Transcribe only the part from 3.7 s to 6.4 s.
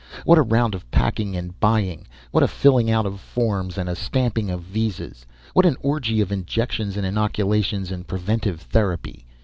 and a stamping of visas; what an orgy of